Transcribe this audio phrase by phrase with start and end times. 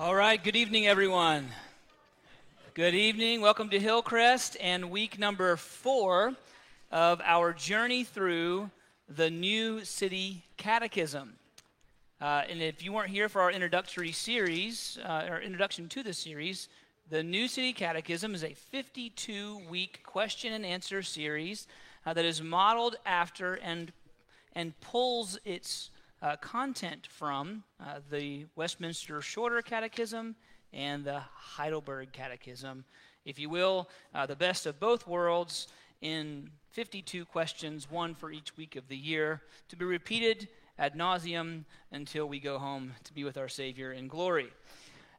[0.00, 1.50] All right, good evening, everyone.
[2.72, 3.42] Good evening.
[3.42, 6.32] Welcome to Hillcrest and week number four
[6.90, 8.70] of our journey through
[9.10, 11.34] the New City Catechism.
[12.18, 16.14] Uh, and if you weren't here for our introductory series, uh, or introduction to the
[16.14, 16.70] series,
[17.10, 21.66] the New City Catechism is a 52 week question and answer series
[22.06, 23.92] uh, that is modeled after and,
[24.54, 25.90] and pulls its
[26.22, 30.36] uh, content from uh, the Westminster Shorter Catechism
[30.72, 32.84] and the Heidelberg Catechism.
[33.24, 35.68] If you will, uh, the best of both worlds
[36.00, 41.64] in 52 questions, one for each week of the year, to be repeated ad nauseum
[41.92, 44.48] until we go home to be with our Savior in glory.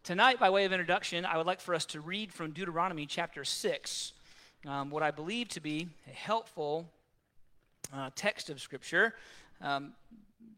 [0.03, 3.43] Tonight, by way of introduction, I would like for us to read from Deuteronomy chapter
[3.43, 4.13] 6,
[4.65, 6.89] um, what I believe to be a helpful
[7.93, 9.13] uh, text of Scripture.
[9.61, 9.93] Um,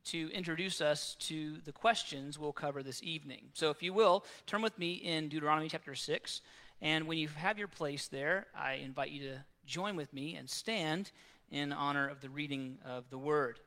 [0.05, 3.46] to introduce us to the questions we'll cover this evening.
[3.54, 6.42] So, if you will, turn with me in Deuteronomy chapter 6.
[6.82, 10.50] And when you have your place there, I invite you to join with me and
[10.50, 11.11] stand
[11.50, 13.59] in honor of the reading of the word.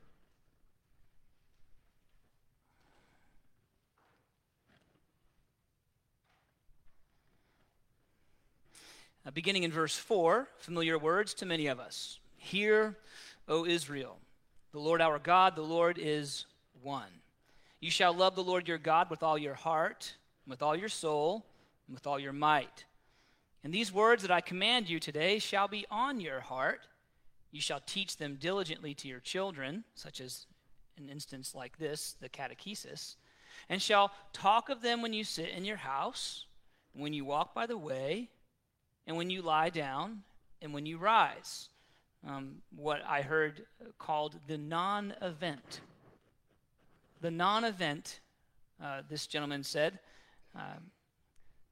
[9.25, 12.19] Uh, beginning in verse 4, familiar words to many of us.
[12.37, 12.97] Hear,
[13.47, 14.19] O Israel.
[14.71, 16.45] The Lord our God, the Lord is
[16.81, 17.21] one.
[17.79, 20.15] You shall love the Lord your God with all your heart,
[20.45, 21.45] with all your soul,
[21.87, 22.85] and with all your might.
[23.63, 26.81] And these words that I command you today shall be on your heart.
[27.51, 30.45] You shall teach them diligently to your children, such as
[30.97, 33.15] an instance like this, the catechesis,
[33.69, 36.45] and shall talk of them when you sit in your house,
[36.93, 38.29] when you walk by the way,
[39.05, 40.23] and when you lie down,
[40.61, 41.69] and when you rise
[42.25, 43.65] um, what I heard
[43.97, 45.81] called the non event.
[47.21, 48.19] The non event,
[48.83, 49.99] uh, this gentleman said,
[50.55, 50.91] um,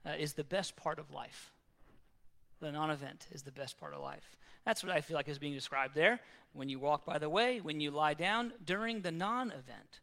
[0.06, 1.52] uh, is the best part of life.
[2.60, 4.36] The non event is the best part of life.
[4.66, 6.20] That's what I feel like is being described there.
[6.54, 10.02] When you walk by the way, when you lie down, during the non event,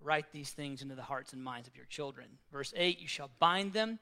[0.00, 2.26] write these things into the hearts and minds of your children.
[2.52, 3.98] Verse 8 You shall bind them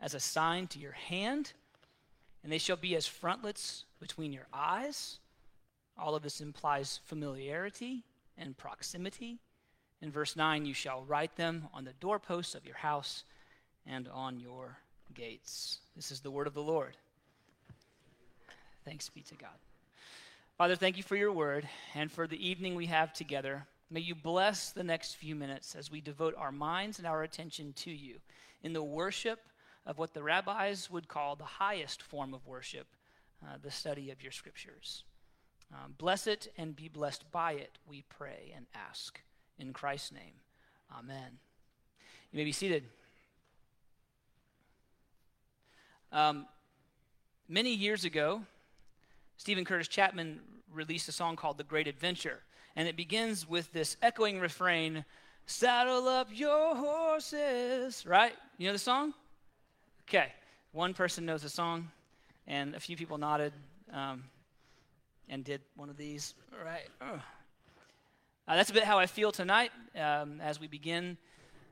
[0.00, 1.52] as a sign to your hand
[2.42, 5.18] and they shall be as frontlets between your eyes.
[5.98, 8.04] All of this implies familiarity
[8.38, 9.38] and proximity.
[10.00, 13.24] In verse 9, you shall write them on the doorposts of your house
[13.86, 14.78] and on your
[15.14, 15.80] gates.
[15.94, 16.96] This is the word of the Lord.
[18.84, 19.50] Thanks be to God.
[20.56, 23.66] Father, thank you for your word and for the evening we have together.
[23.90, 27.72] May you bless the next few minutes as we devote our minds and our attention
[27.74, 28.16] to you
[28.62, 29.40] in the worship
[29.86, 32.86] of what the rabbis would call the highest form of worship,
[33.44, 35.04] uh, the study of your scriptures.
[35.72, 39.20] Um, bless it and be blessed by it, we pray and ask.
[39.58, 40.40] In Christ's name,
[40.98, 41.38] amen.
[42.32, 42.84] You may be seated.
[46.12, 46.46] Um,
[47.48, 48.42] many years ago,
[49.36, 50.40] Steven Curtis Chapman
[50.72, 52.40] released a song called The Great Adventure.
[52.76, 55.04] And it begins with this echoing refrain
[55.46, 58.32] Saddle up your horses, right?
[58.56, 59.14] You know the song?
[60.08, 60.32] Okay,
[60.70, 61.90] one person knows the song,
[62.50, 63.52] and a few people nodded
[63.92, 64.24] um,
[65.28, 66.34] and did one of these.
[66.52, 66.88] All right.
[67.00, 67.18] Uh,
[68.48, 71.16] that's a bit how I feel tonight um, as we begin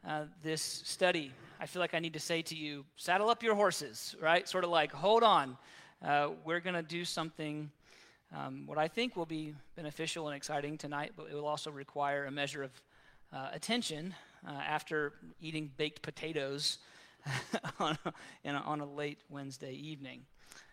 [0.06, 1.32] uh, this study.
[1.58, 4.48] I feel like I need to say to you, saddle up your horses, right?
[4.48, 5.56] Sort of like, hold on.
[6.00, 7.72] Uh, we're going to do something,
[8.32, 12.26] um, what I think will be beneficial and exciting tonight, but it will also require
[12.26, 12.70] a measure of
[13.32, 14.14] uh, attention
[14.46, 16.78] uh, after eating baked potatoes
[17.80, 20.22] on, a, on a late Wednesday evening.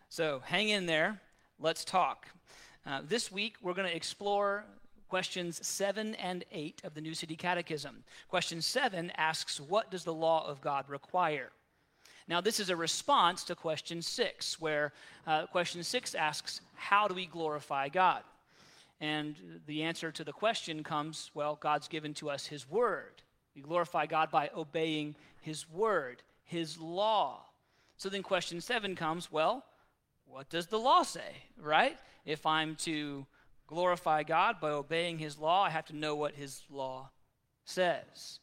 [0.09, 1.19] So hang in there.
[1.59, 2.27] Let's talk.
[2.85, 4.65] Uh, this week, we're going to explore
[5.09, 8.03] questions 7 and 8 of the New City Catechism.
[8.27, 11.51] Question 7 asks, What does the law of God require?
[12.27, 14.93] Now, this is a response to question 6, where
[15.27, 18.23] uh, question 6 asks, How do we glorify God?
[19.01, 19.35] And
[19.67, 23.21] the answer to the question comes, Well, God's given to us His Word.
[23.55, 27.41] We glorify God by obeying His Word his law.
[27.97, 29.65] So then question seven comes well,
[30.27, 31.97] what does the law say, right?
[32.25, 33.25] If I'm to
[33.67, 37.09] glorify God by obeying his law, I have to know what his law
[37.63, 38.39] says.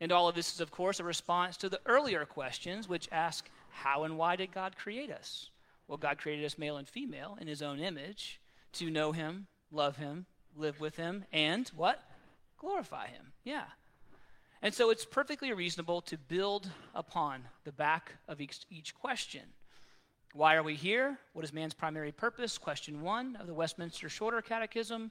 [0.00, 3.50] And all of this is, of course, a response to the earlier questions, which ask,
[3.70, 5.50] how and why did God create us?
[5.86, 8.40] Well, God created us male and female in his own image
[8.74, 10.26] to know him, love him,
[10.56, 12.02] live with him, and what?
[12.58, 13.32] Glorify him.
[13.44, 13.64] Yeah.
[14.60, 19.42] And so it's perfectly reasonable to build upon the back of each, each question.
[20.34, 21.18] Why are we here?
[21.32, 22.58] What is man's primary purpose?
[22.58, 25.10] Question one of the Westminster Shorter Catechism.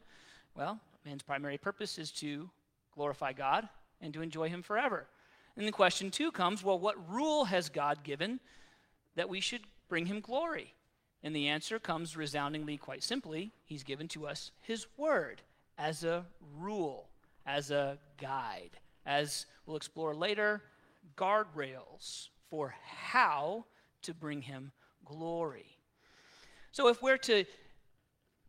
[0.56, 2.50] Well, man's primary purpose is to
[2.94, 3.68] glorify God
[4.00, 5.08] and to enjoy Him forever.
[5.56, 8.40] And then question two comes well, what rule has God given
[9.16, 10.76] that we should bring him glory?
[11.24, 15.42] And the answer comes resoundingly, quite simply He's given to us His Word
[15.80, 16.26] as a
[16.60, 17.10] rule,
[17.46, 20.62] as a guide, as we'll explore later,
[21.18, 23.66] guardrails for how
[24.04, 24.72] to bring Him
[25.08, 25.78] glory.
[26.72, 27.46] So if we're to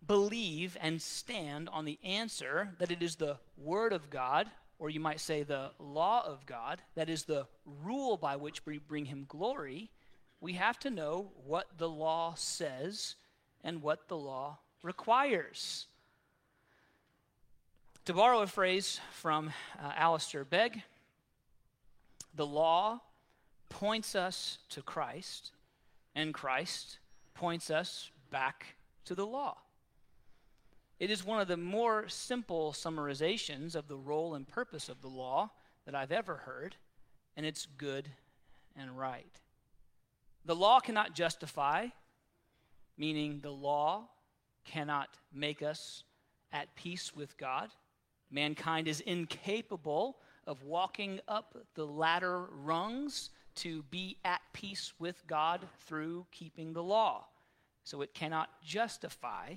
[0.06, 5.00] believe and stand on the answer that it is the Word of God, or you
[5.00, 7.46] might say the law of God, that is the
[7.84, 9.90] rule by which we bring Him glory,
[10.40, 13.16] we have to know what the law says
[13.64, 15.86] and what the law requires.
[18.04, 19.52] To borrow a phrase from
[19.82, 20.82] uh, Alistair Begg,
[22.34, 23.00] the law
[23.68, 25.50] points us to Christ,
[26.18, 26.98] and Christ
[27.32, 28.74] points us back
[29.04, 29.56] to the law.
[30.98, 35.08] It is one of the more simple summarizations of the role and purpose of the
[35.08, 35.52] law
[35.86, 36.74] that I've ever heard,
[37.36, 38.08] and it's good
[38.74, 39.40] and right.
[40.44, 41.86] The law cannot justify,
[42.96, 44.08] meaning the law
[44.64, 46.02] cannot make us
[46.52, 47.70] at peace with God.
[48.28, 50.16] Mankind is incapable
[50.48, 56.82] of walking up the ladder rungs to be at peace with God through keeping the
[56.82, 57.26] law.
[57.84, 59.54] So it cannot justify.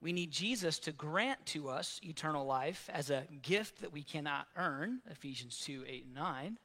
[0.00, 4.46] We need Jesus to grant to us eternal life as a gift that we cannot
[4.56, 6.58] earn, Ephesians 2 8 and 9.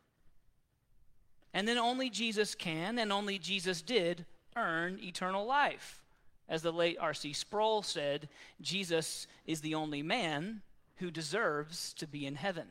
[1.53, 4.25] And then only Jesus can, and only Jesus did,
[4.55, 6.01] earn eternal life.
[6.47, 7.33] As the late R.C.
[7.33, 8.27] Sproul said,
[8.61, 10.61] Jesus is the only man
[10.97, 12.67] who deserves to be in heaven.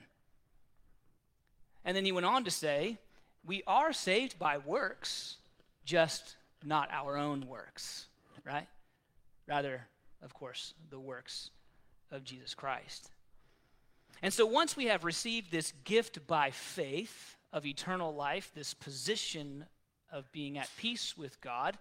[1.85, 2.99] And then he went on to say,
[3.45, 5.37] We are saved by works,
[5.85, 8.07] just not our own works,
[8.45, 8.67] right?
[9.47, 9.87] Rather,
[10.23, 11.51] of course, the works
[12.11, 13.11] of Jesus Christ.
[14.23, 19.65] And so once we have received this gift by faith, of eternal life, this position
[20.13, 21.77] of being at peace with God,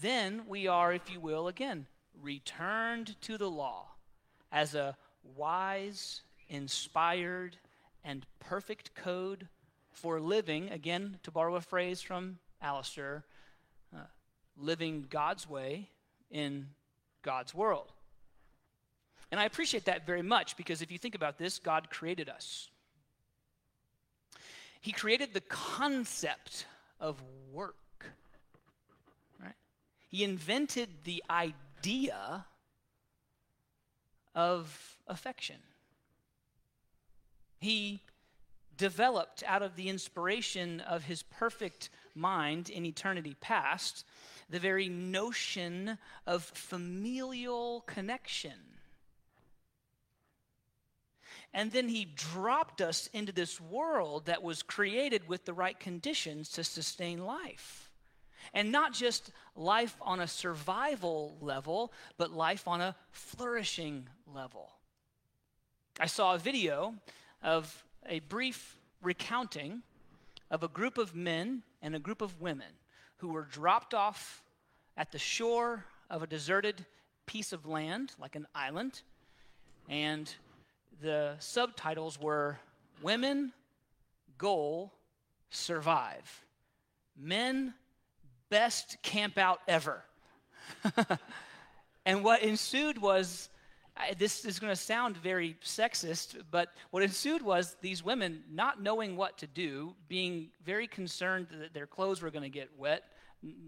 [0.00, 1.86] then we are, if you will, again,
[2.20, 3.86] returned to the law
[4.50, 4.96] as a
[5.36, 7.56] wise, inspired,
[8.04, 9.48] and perfect code
[9.92, 13.24] for living, again, to borrow a phrase from Alistair,
[13.94, 14.00] uh,
[14.56, 15.88] living God's way
[16.30, 16.68] in
[17.22, 17.92] God's world.
[19.30, 22.68] And I appreciate that very much because if you think about this, God created us.
[24.80, 26.66] He created the concept
[27.00, 27.22] of
[27.52, 27.76] work.
[29.42, 29.54] Right?
[30.08, 32.44] He invented the idea
[34.34, 35.56] of affection.
[37.60, 38.02] He
[38.76, 44.04] developed out of the inspiration of his perfect mind in eternity past
[44.50, 45.96] the very notion
[46.26, 48.52] of familial connection
[51.54, 56.48] and then he dropped us into this world that was created with the right conditions
[56.50, 57.92] to sustain life.
[58.52, 64.72] And not just life on a survival level, but life on a flourishing level.
[66.00, 66.94] I saw a video
[67.44, 69.82] of a brief recounting
[70.50, 72.72] of a group of men and a group of women
[73.18, 74.42] who were dropped off
[74.96, 76.86] at the shore of a deserted
[77.26, 79.02] piece of land, like an island,
[79.88, 80.34] and
[81.02, 82.58] the subtitles were
[83.02, 83.52] Women,
[84.38, 84.92] Goal,
[85.50, 86.44] Survive.
[87.16, 87.74] Men,
[88.48, 90.02] Best Camp Out Ever.
[92.06, 93.48] and what ensued was
[94.18, 99.16] this is going to sound very sexist, but what ensued was these women not knowing
[99.16, 103.04] what to do, being very concerned that their clothes were going to get wet,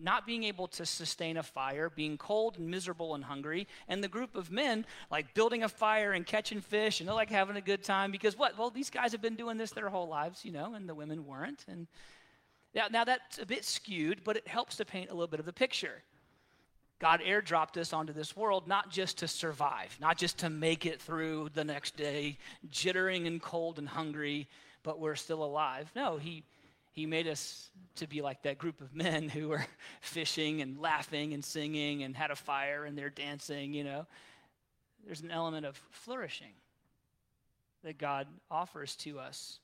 [0.00, 4.08] not being able to sustain a fire, being cold and miserable and hungry, and the
[4.08, 7.60] group of men like building a fire and catching fish and they're like having a
[7.60, 8.58] good time because what?
[8.58, 11.26] Well, these guys have been doing this their whole lives, you know, and the women
[11.26, 11.64] weren't.
[11.68, 11.86] And
[12.74, 15.46] now, now that's a bit skewed, but it helps to paint a little bit of
[15.46, 16.02] the picture.
[16.98, 21.00] God airdropped us onto this world not just to survive, not just to make it
[21.00, 22.38] through the next day,
[22.70, 24.48] jittering and cold and hungry,
[24.82, 25.90] but we're still alive.
[25.94, 26.44] No, He
[26.96, 29.66] he made us to be like that group of men who were
[30.00, 34.06] fishing and laughing and singing and had a fire and they're dancing, you know.
[35.04, 36.54] There's an element of flourishing
[37.84, 39.60] that God offers to us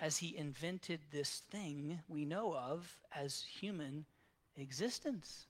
[0.00, 4.06] as He invented this thing we know of as human
[4.56, 5.46] existence.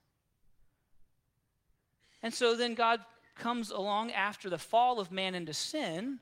[2.22, 3.00] And so then God
[3.36, 6.18] comes along after the fall of man into sin,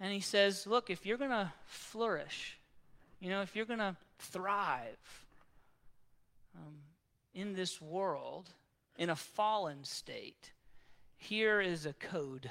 [0.00, 2.58] and He says, Look, if you're going to flourish,
[3.20, 5.24] you know, if you're going to thrive
[6.56, 6.74] um,
[7.34, 8.50] in this world,
[8.98, 10.52] in a fallen state,
[11.16, 12.50] here is a code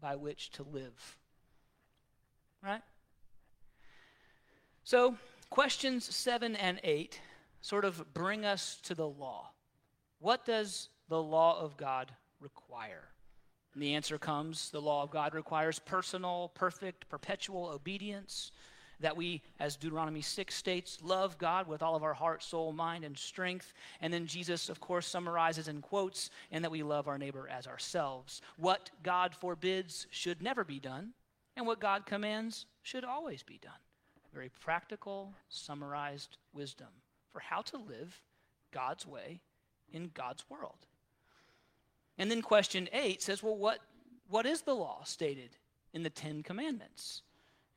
[0.00, 1.18] by which to live.
[2.62, 2.82] Right?
[4.82, 5.16] So,
[5.50, 7.20] questions seven and eight
[7.60, 9.50] sort of bring us to the law.
[10.20, 13.08] What does the law of God require?
[13.74, 18.52] And the answer comes the law of God requires personal, perfect, perpetual obedience.
[19.00, 23.04] That we, as Deuteronomy 6 states, love God with all of our heart, soul, mind,
[23.04, 23.74] and strength.
[24.00, 27.66] And then Jesus, of course, summarizes in quotes, and that we love our neighbor as
[27.66, 28.40] ourselves.
[28.56, 31.10] What God forbids should never be done,
[31.56, 33.72] and what God commands should always be done.
[34.32, 36.88] Very practical, summarized wisdom
[37.30, 38.22] for how to live
[38.72, 39.42] God's way
[39.92, 40.86] in God's world.
[42.18, 43.80] And then question eight says, well, what,
[44.28, 45.50] what is the law stated
[45.92, 47.22] in the Ten Commandments?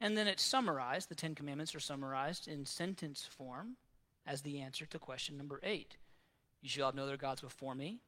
[0.02, 3.76] And then it's summarized, the Ten Commandments are summarized in sentence form
[4.26, 5.98] as the answer to question number eight.
[6.62, 8.00] You shall have no other gods before me.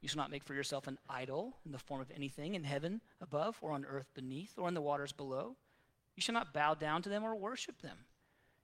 [0.00, 3.00] You shall not make for yourself an idol in the form of anything in heaven
[3.20, 5.56] above, or on earth beneath, or in the waters below.
[6.14, 7.98] You shall not bow down to them or worship them.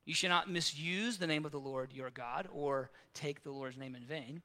[0.05, 3.79] You shall not misuse the name of the Lord your God, or take the Lord's
[3.79, 4.43] name in vain.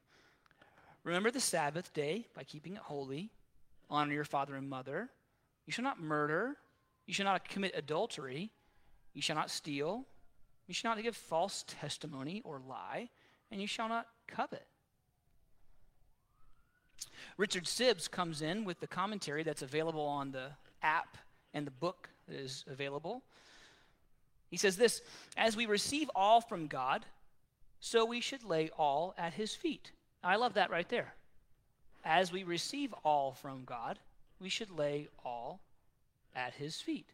[1.04, 3.30] Remember the Sabbath day by keeping it holy.
[3.90, 5.08] Honor your father and mother.
[5.66, 6.56] You shall not murder.
[7.06, 8.50] You shall not commit adultery.
[9.14, 10.04] You shall not steal.
[10.66, 13.08] You shall not give false testimony or lie.
[13.50, 14.66] And you shall not covet.
[17.36, 20.50] Richard Sibbes comes in with the commentary that's available on the
[20.82, 21.16] app
[21.54, 23.22] and the book that is available.
[24.50, 25.02] He says this
[25.36, 27.06] As we receive all from God,
[27.80, 29.92] so we should lay all at his feet.
[30.22, 31.14] I love that right there.
[32.04, 33.98] As we receive all from God,
[34.40, 35.60] we should lay all
[36.34, 37.08] at his feet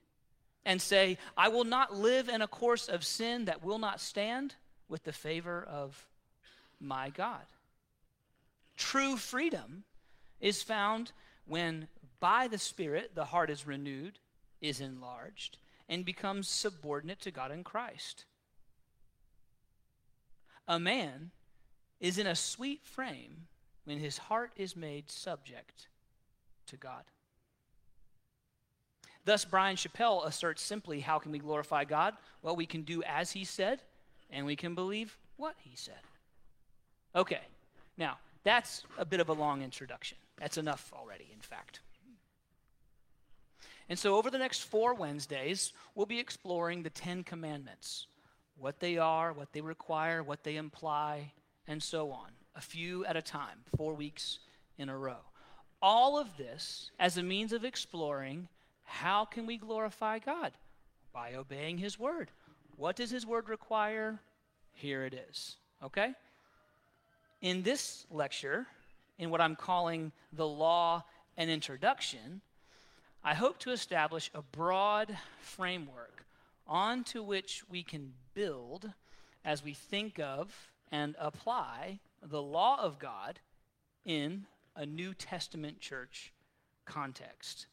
[0.64, 4.54] and say, I will not live in a course of sin that will not stand
[4.88, 6.06] with the favor of
[6.80, 7.44] my God.
[8.76, 9.84] True freedom
[10.40, 11.12] is found
[11.46, 11.88] when
[12.20, 14.18] by the Spirit the heart is renewed,
[14.61, 15.58] is enlarged,
[15.88, 18.25] and becomes subordinate to God in Christ.
[20.66, 21.30] A man
[22.04, 23.46] is in a sweet frame
[23.84, 25.88] when his heart is made subject
[26.66, 27.02] to God.
[29.25, 32.12] Thus, Bryan Chapell asserts simply how can we glorify God?
[32.42, 33.80] Well, we can do as he said,
[34.30, 35.94] and we can believe what he said.
[37.16, 37.40] Okay,
[37.96, 40.18] now, that's a bit of a long introduction.
[40.37, 41.80] That's enough already, in fact.
[43.88, 48.08] And so, over the next four Wednesdays, we'll be exploring the Ten Commandments
[48.58, 51.32] what they are, what they require, what they imply,
[51.66, 54.38] and so on, a few at a time, four weeks
[54.78, 55.21] in a row.
[55.80, 58.49] All of this as a means of exploring
[58.85, 60.52] how can we glorify God?
[61.12, 62.30] By obeying His Word.
[62.76, 64.21] What does His Word require?
[64.73, 65.56] Here it is.
[65.83, 66.12] Okay?
[67.40, 68.66] In this lecture,
[69.18, 71.04] in what I'm calling the law
[71.37, 72.40] and introduction,
[73.23, 76.25] I hope to establish a broad framework
[76.66, 78.90] onto which we can build
[79.44, 80.54] as we think of
[80.91, 83.41] and apply the law of God
[84.05, 86.33] in a New Testament church
[86.85, 87.67] context.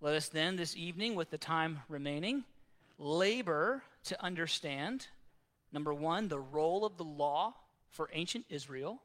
[0.00, 2.44] Let us then, this evening, with the time remaining,
[2.98, 5.06] labor to understand
[5.72, 7.54] number one, the role of the law
[7.88, 9.02] for ancient Israel,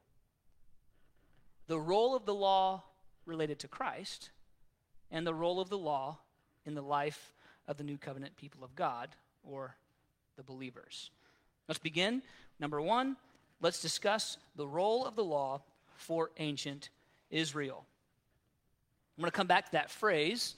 [1.67, 2.84] the role of the law
[3.25, 4.31] related to Christ,
[5.12, 6.17] and the role of the law
[6.65, 7.34] in the life
[7.67, 9.10] of the new covenant people of God,
[9.43, 9.75] or
[10.36, 11.12] the believers.
[11.67, 12.21] Let's begin
[12.59, 13.17] Number one,
[13.62, 15.62] let's discuss the role of the law
[15.95, 16.89] for ancient
[17.29, 17.86] Israel.
[19.17, 20.55] I'm going to come back to that phrase.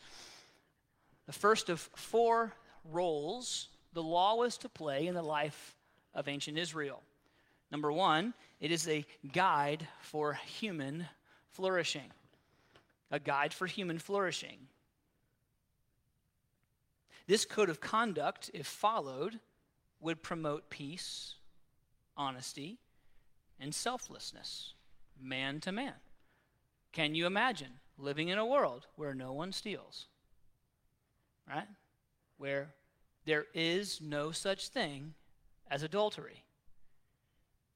[1.26, 2.54] The first of four
[2.86, 5.76] roles the law was to play in the life
[6.14, 7.02] of ancient Israel.
[7.72, 11.08] Number one, it is a guide for human
[11.52, 12.12] flourishing.
[13.12, 14.58] A guide for human flourishing.
[17.28, 19.40] This code of conduct, if followed,
[20.00, 21.36] would promote peace
[22.20, 22.78] honesty,
[23.60, 24.74] and selflessness,
[25.20, 25.96] man to man.
[26.92, 30.08] Can you imagine living in a world where no one steals?
[31.48, 31.68] Right?
[32.38, 32.74] Where
[33.26, 35.14] there is no such thing
[35.72, 36.44] as adultery.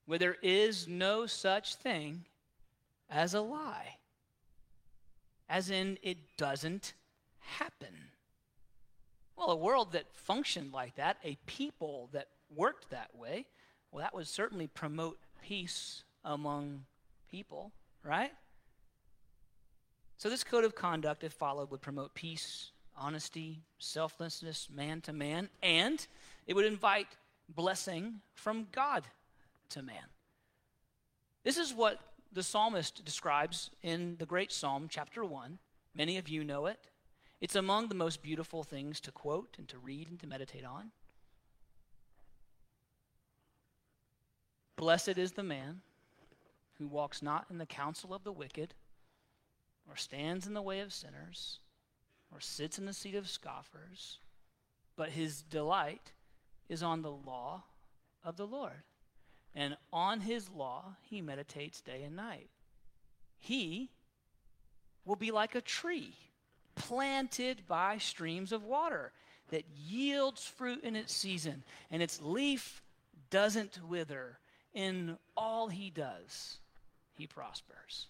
[0.06, 2.26] Where there is no such thing
[3.10, 3.96] as a lie.
[5.48, 6.94] As in, it doesn't
[7.40, 8.10] happen.
[9.36, 13.46] Well, a world that functioned like that, a people that worked that way,
[13.92, 16.86] well, that would certainly promote peace among
[17.30, 17.72] people,
[18.04, 18.32] right?
[20.18, 25.50] So, this code of conduct, if followed, would promote peace, honesty, selflessness, man to man,
[25.62, 26.06] and
[26.48, 27.08] it would invite
[27.50, 29.04] blessing from God
[29.70, 30.06] to man.
[31.44, 32.00] This is what
[32.32, 35.60] the psalmist describes in the great psalm, chapter 1.
[35.94, 36.80] Many of you know it.
[37.44, 40.92] It's among the most beautiful things to quote and to read and to meditate on.
[44.78, 45.82] Blessed is the man
[46.78, 48.76] who walks not in the counsel of the wicked,
[49.90, 51.60] or stands in the way of sinners,
[52.32, 54.20] or sits in the seat of scoffers,
[54.96, 56.14] but his delight
[56.70, 57.64] is on the law
[58.24, 58.84] of the Lord.
[59.54, 62.52] And on his law he meditates day and night.
[63.38, 63.90] He
[65.04, 66.16] will be like a tree
[66.76, 69.12] planted by streams of water
[69.50, 72.82] that yields fruit in its season, and its leaf
[73.30, 74.40] doesn't wither.
[74.74, 76.58] In all he does,
[77.14, 78.08] he prospers.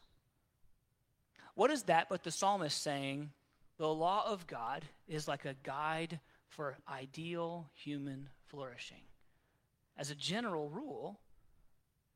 [1.56, 3.32] What is that but the psalmist saying,
[3.78, 9.02] the law of God is like a guide for ideal human flourishing?
[9.98, 11.20] As a general rule,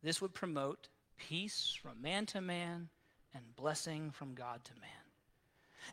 [0.02, 0.88] this would promote
[1.18, 2.90] peace from man to man
[3.34, 5.07] and blessing from God to man.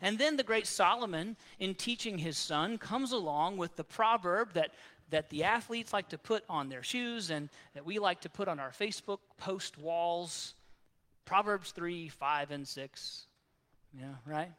[0.00, 4.72] And then the great Solomon, in teaching his son, comes along with the proverb that,
[5.10, 8.48] that the athletes like to put on their shoes and that we like to put
[8.48, 10.54] on our Facebook post walls
[11.24, 13.26] Proverbs 3, 5, and 6.
[13.98, 14.52] Yeah, right?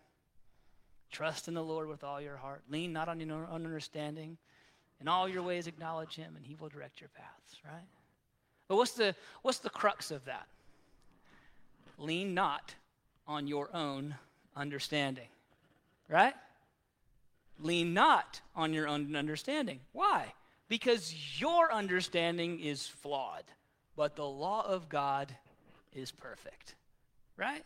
[1.11, 2.63] Trust in the Lord with all your heart.
[2.69, 4.37] Lean not on your own understanding.
[5.01, 7.87] In all your ways acknowledge him, and he will direct your paths, right?
[8.67, 10.47] But what's the, what's the crux of that?
[11.97, 12.73] Lean not
[13.27, 14.15] on your own
[14.55, 15.27] understanding.
[16.09, 16.33] Right?
[17.59, 19.79] Lean not on your own understanding.
[19.91, 20.33] Why?
[20.67, 23.43] Because your understanding is flawed,
[23.95, 25.35] but the law of God
[25.93, 26.75] is perfect.
[27.37, 27.63] Right?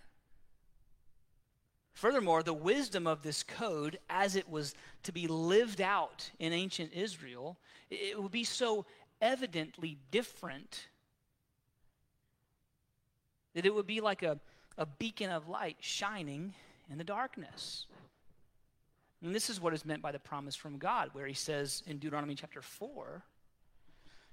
[1.94, 6.94] Furthermore, the wisdom of this code, as it was to be lived out in ancient
[6.94, 7.58] Israel,
[7.90, 8.86] it would be so
[9.22, 10.88] evidently different
[13.54, 14.40] that it would be like a,
[14.78, 16.54] a beacon of light shining
[16.92, 17.86] in the darkness.
[19.22, 21.98] And this is what is meant by the promise from God, where he says in
[21.98, 23.24] Deuteronomy chapter 4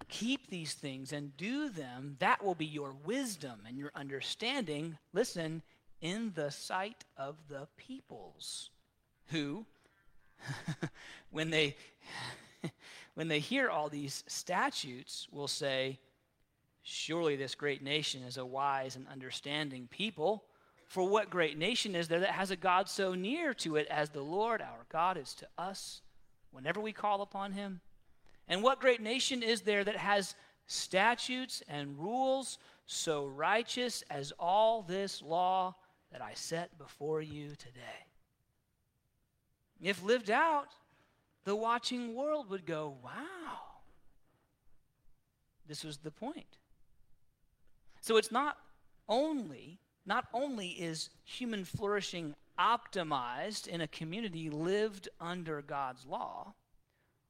[0.09, 2.17] Keep these things and do them.
[2.21, 4.99] That will be your wisdom and your understanding.
[5.13, 5.63] Listen,
[6.01, 8.71] in the sight of the peoples
[9.29, 9.67] who,
[11.31, 11.77] when they.
[13.15, 15.99] when they hear all these statutes, will say,
[16.83, 20.45] Surely this great nation is a wise and understanding people.
[20.87, 24.11] For what great nation is there that has a God so near to it as
[24.11, 26.01] the Lord our God is to us
[26.53, 27.81] whenever we call upon him?
[28.49, 30.35] And what great nation is there that has
[30.67, 35.75] statutes and rules so righteous as all this law
[36.13, 38.07] that I set before you today?
[39.83, 40.69] If lived out,
[41.45, 43.59] the watching world would go, wow.
[45.67, 46.59] This was the point.
[48.01, 48.57] So it's not
[49.09, 56.55] only not only is human flourishing optimized in a community lived under God's law,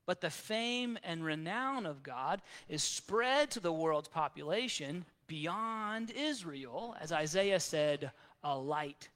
[0.06, 6.94] but the fame and renown of God is spread to the world's population beyond Israel,
[7.00, 8.12] as Isaiah said,
[8.44, 9.08] a light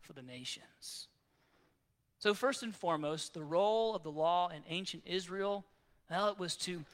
[0.00, 1.08] for the nations.
[2.18, 5.64] So, first and foremost, the role of the law in ancient Israel,
[6.08, 6.84] well, it was to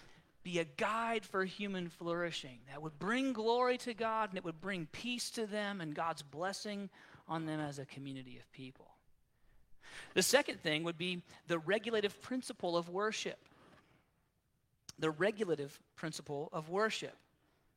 [0.42, 4.60] be a guide for human flourishing that would bring glory to God and it would
[4.60, 6.90] bring peace to them and God's blessing
[7.26, 8.86] on them as a community of people.
[10.14, 13.38] The second thing would be the regulative principle of worship.
[14.98, 17.16] The regulative principle of worship.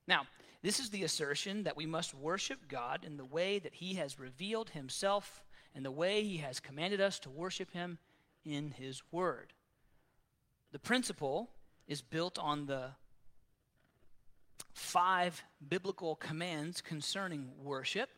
[0.08, 0.28] Now,
[0.62, 4.20] this is the assertion that we must worship God in the way that He has
[4.20, 5.44] revealed Himself
[5.74, 7.98] and the way He has commanded us to worship Him
[8.46, 9.54] in His Word.
[10.72, 11.50] The principle
[11.92, 12.86] is built on the
[14.74, 18.10] five biblical commands concerning worship.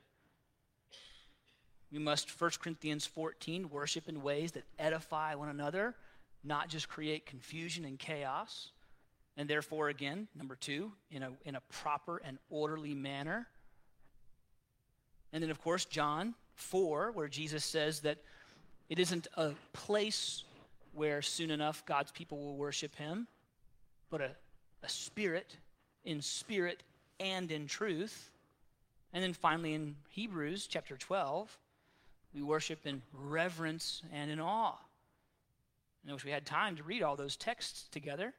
[1.92, 5.96] We must, 1 Corinthians 14, worship in ways that edify one another,
[6.44, 8.70] not just create confusion and chaos.
[9.38, 13.48] And therefore, again, number two, in a, in a proper and orderly manner.
[15.32, 18.20] And then, of course, John 4, where Jesus says that
[18.88, 20.44] it isn't a place
[20.94, 23.28] where soon enough God's people will worship him,
[24.14, 24.30] but a,
[24.84, 25.58] a spirit
[26.06, 26.84] in spirit
[27.20, 28.30] and in truth.
[29.12, 31.58] And then finally in Hebrews chapter 12,
[32.36, 34.78] we worship in reverence and in awe.
[36.04, 38.36] And I wish we had time to read all those texts together.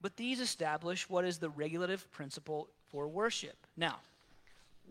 [0.00, 3.66] But these establish what is the regulative principle for worship.
[3.76, 3.98] Now,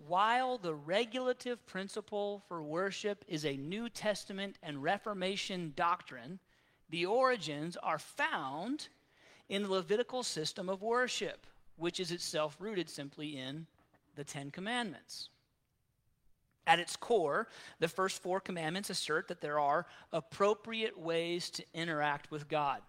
[0.08, 6.38] while the regulative principle for worship is a New Testament and Reformation doctrine,
[6.94, 8.88] the origins are found
[9.50, 13.66] in the Levitical system of worship, which is itself rooted simply in
[14.16, 15.30] the Ten Commandments.
[16.68, 17.48] At its core,
[17.80, 22.84] the first four commandments assert that there are appropriate ways to interact with God,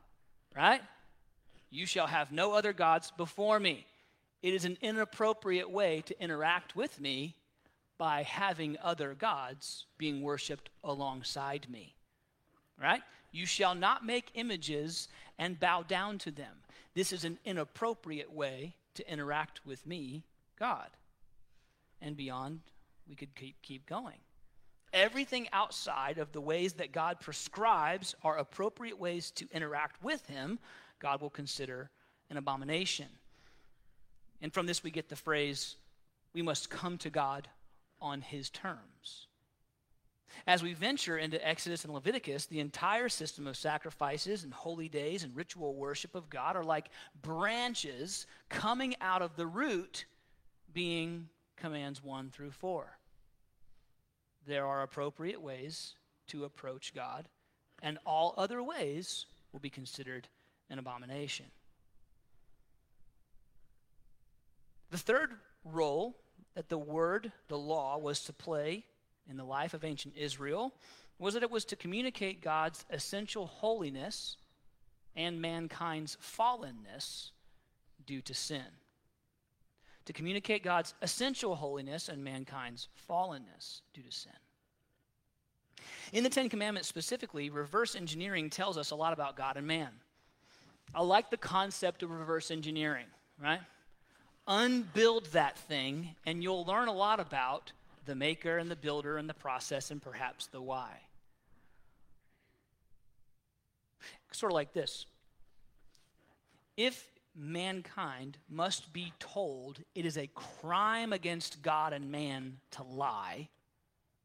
[0.55, 0.83] right?
[1.71, 3.87] You shall have no other gods before me.
[4.43, 7.37] It is an inappropriate way to interact with me
[7.97, 11.95] by having other gods being worshiped alongside me.
[12.79, 13.01] Right?
[13.35, 15.09] You shall not make images
[15.41, 16.55] and bow down to them.
[16.95, 20.23] This is an inappropriate way to interact with me,
[20.57, 20.89] God.
[22.01, 22.61] And beyond,
[23.09, 24.19] we could keep, keep going.
[24.93, 30.61] Everything outside of the ways that God prescribes are appropriate ways to interact with Him,
[31.01, 31.91] God will consider
[32.31, 33.09] an abomination.
[34.43, 35.75] And from this, we get the phrase,
[36.35, 37.49] we must come to God
[38.01, 39.27] on His terms.
[40.47, 45.23] As we venture into Exodus and Leviticus, the entire system of sacrifices and holy days
[45.23, 46.91] and ritual worship of God are like
[47.23, 50.05] branches coming out of the root,
[50.73, 52.99] being commands 1 through 4.
[54.47, 55.95] There are appropriate ways
[56.29, 57.29] to approach God,
[57.83, 60.29] and all other ways will be considered
[60.69, 61.47] an abomination.
[64.91, 65.33] The third
[65.65, 66.17] role
[66.55, 68.85] that the word, the law, was to play
[69.29, 70.75] in the life of ancient Israel
[71.19, 74.37] was that it was to communicate God's essential holiness
[75.17, 77.31] and mankind's fallenness
[78.05, 78.65] due to sin.
[80.07, 84.33] To communicate God's essential holiness and mankind's fallenness due to sin.
[86.13, 89.91] In the Ten Commandments specifically, reverse engineering tells us a lot about God and man.
[90.95, 93.07] I like the concept of reverse engineering,
[93.43, 93.61] right?
[94.47, 97.73] Unbuild that thing, and you'll learn a lot about
[98.05, 101.01] the maker and the builder and the process and perhaps the why.
[104.33, 105.07] Sort of like this
[106.77, 113.49] if mankind must be told it is a crime against God and man to lie,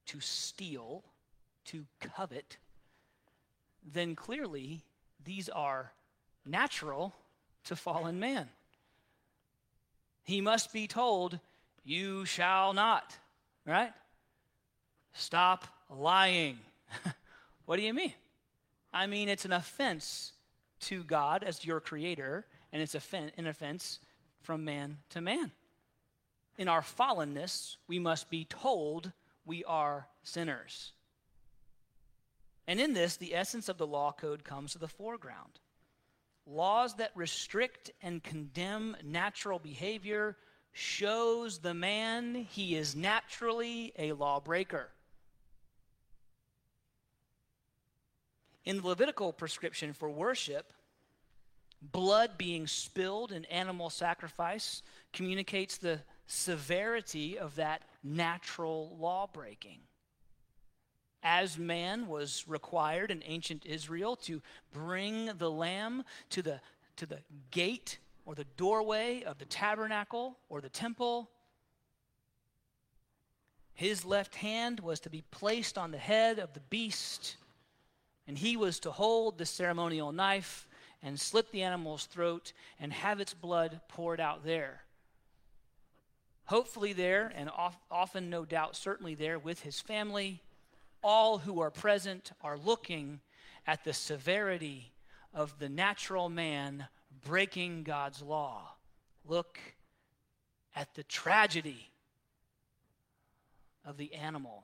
[0.07, 1.03] to steal,
[1.65, 2.57] to covet,
[3.93, 4.81] then clearly
[5.23, 5.91] these are
[6.45, 7.13] natural
[7.65, 8.49] to fallen man.
[10.23, 11.39] He must be told,
[11.83, 13.17] You shall not
[13.65, 13.91] right?
[15.13, 16.59] Stop lying.
[17.65, 18.13] what do you mean?
[18.93, 20.33] I mean, it's an offense
[20.81, 23.99] to God as your creator, and it's an offense
[24.41, 25.51] from man to man.
[26.57, 29.11] In our fallenness, we must be told
[29.45, 30.93] we are sinners.
[32.67, 35.59] And in this, the essence of the law code comes to the foreground.
[36.45, 40.37] Laws that restrict and condemn natural behavior
[40.71, 44.89] shows the man he is naturally a lawbreaker.
[48.65, 50.73] In the Levitical prescription for worship,
[51.81, 59.79] blood being spilled in animal sacrifice communicates the severity of that natural law breaking.
[61.23, 66.61] As man was required in ancient Israel to bring the lamb to the,
[66.97, 67.19] to the
[67.51, 67.97] gate
[68.29, 71.31] or the doorway of the tabernacle or the temple.
[73.73, 77.37] His left hand was to be placed on the head of the beast,
[78.27, 80.67] and he was to hold the ceremonial knife
[81.01, 84.83] and slit the animal's throat and have its blood poured out there.
[86.45, 87.49] Hopefully, there, and
[87.89, 90.43] often, no doubt, certainly there with his family,
[91.03, 93.21] all who are present are looking
[93.65, 94.91] at the severity
[95.33, 96.85] of the natural man
[97.23, 98.69] breaking God's law.
[99.25, 99.59] Look
[100.75, 101.89] at the tragedy
[103.85, 104.63] of the animal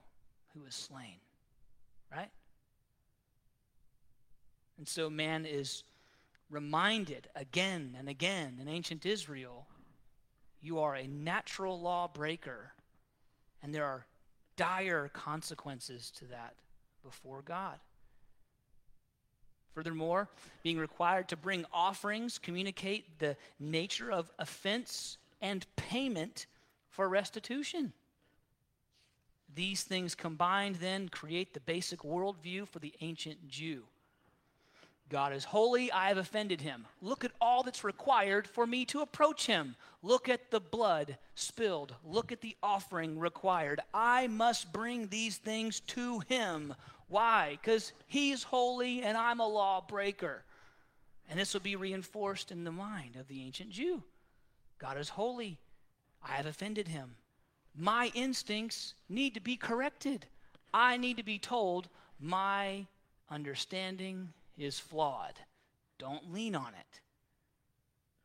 [0.54, 1.20] who was slain.
[2.12, 2.32] Right?
[4.78, 5.84] And so man is
[6.50, 9.68] reminded again and again in ancient Israel
[10.66, 12.74] you are a natural law breaker,
[13.62, 14.08] and there are
[14.56, 16.56] dire consequences to that
[17.04, 17.78] before God.
[19.76, 20.30] Furthermore,
[20.64, 26.46] being required to bring offerings communicate the nature of offense and payment
[26.90, 27.92] for restitution.
[29.54, 33.84] These things combined then create the basic worldview for the ancient Jew.
[35.10, 36.88] God is holy, I have offended him.
[37.02, 39.76] Look at all that's required for me to approach him.
[40.02, 41.94] Look at the blood spilled.
[42.04, 43.82] Look at the offering required.
[43.94, 46.74] I must bring these things to him
[47.08, 47.58] why?
[47.62, 50.44] Because he's holy and I'm a lawbreaker.
[51.30, 54.04] And this will be reinforced in the mind of the ancient Jew.
[54.80, 55.60] God is holy.
[56.24, 57.16] I have offended him.
[57.76, 60.26] My instincts need to be corrected.
[60.74, 61.90] I need to be told
[62.20, 62.86] my
[63.30, 65.34] understanding is flawed.
[65.98, 67.00] Don't lean on it.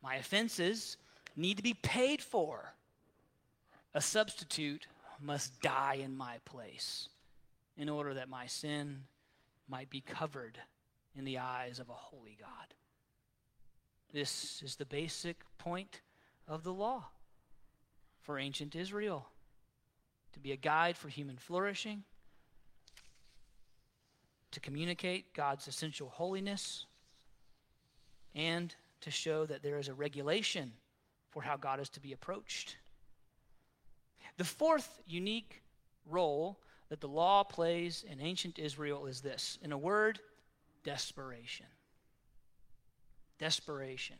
[0.03, 0.97] My offenses
[1.35, 2.73] need to be paid for.
[3.93, 4.87] A substitute
[5.19, 7.09] must die in my place
[7.81, 9.05] in order that my sin
[9.67, 10.59] might be covered
[11.15, 12.75] in the eyes of a holy God.
[14.13, 16.01] This is the basic point
[16.47, 17.05] of the law
[18.21, 19.29] for ancient Israel
[20.33, 22.03] to be a guide for human flourishing,
[24.51, 26.85] to communicate God's essential holiness,
[28.35, 30.71] and to show that there is a regulation
[31.31, 32.77] for how God is to be approached.
[34.37, 35.63] The fourth unique
[36.05, 36.59] role
[36.91, 40.19] that the law plays in ancient Israel is this in a word,
[40.83, 41.67] desperation.
[43.39, 44.17] Desperation.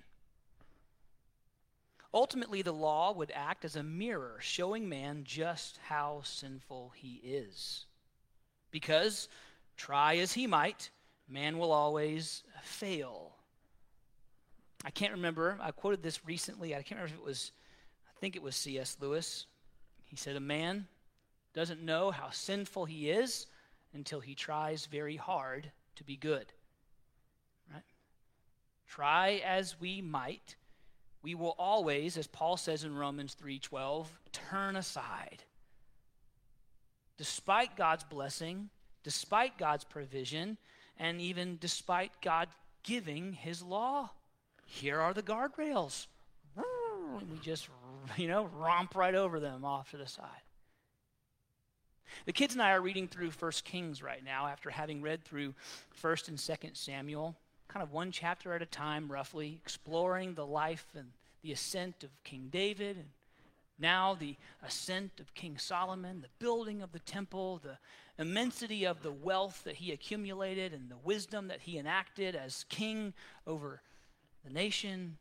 [2.14, 7.88] Ultimately, the law would act as a mirror showing man just how sinful he is.
[8.72, 9.28] Because,
[9.76, 10.92] try as he might,
[11.28, 13.34] man will always fail.
[14.86, 16.74] I can't remember, I quoted this recently.
[16.74, 17.52] I can't remember if it was,
[18.08, 18.96] I think it was C.S.
[19.02, 19.46] Lewis.
[20.06, 20.88] He said, A man
[21.54, 23.48] doesn't know how sinful he is
[23.94, 26.54] until he tries very hard to be good.
[27.72, 27.84] Right?
[28.88, 30.56] Try as we might,
[31.22, 35.44] we will always, as Paul says in Romans 3:12, turn aside.
[37.18, 38.70] Despite God's blessing,
[39.04, 40.58] despite God's provision,
[40.98, 42.48] and even despite God
[42.84, 44.12] giving his law.
[44.66, 46.08] Here are the guardrails.
[46.56, 47.68] We just,
[48.18, 50.42] you know, romp right over them off to the side.
[52.26, 55.54] The kids and I are reading through First Kings right now after having read through
[56.02, 57.36] 1st and 2nd Samuel
[57.72, 61.08] kind of one chapter at a time, roughly, exploring the life and
[61.42, 63.08] the ascent of King David, and
[63.80, 67.78] now the ascent of King Solomon, the building of the temple, the
[68.22, 73.14] immensity of the wealth that he accumulated, and the wisdom that he enacted as king
[73.48, 73.82] over
[74.46, 75.18] the nation.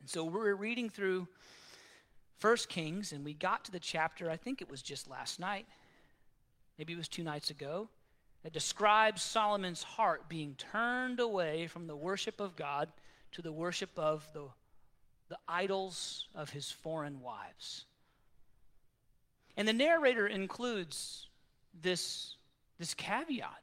[0.00, 1.28] And so we're reading through
[2.38, 5.66] First Kings, and we got to the chapter, I think it was just last night,
[6.78, 7.88] maybe it was two nights ago,
[8.42, 12.90] that describes Solomon's heart being turned away from the worship of God
[13.32, 14.44] to the worship of the,
[15.28, 17.86] the idols of his foreign wives.
[19.56, 21.28] And the narrator includes
[21.80, 22.36] this,
[22.78, 23.62] this caveat.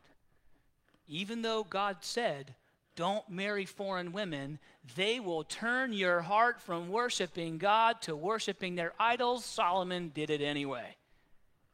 [1.08, 2.56] Even though God said,
[3.02, 4.60] don't marry foreign women,
[4.96, 9.44] they will turn your heart from worshiping God to worshiping their idols.
[9.44, 10.86] Solomon did it anyway.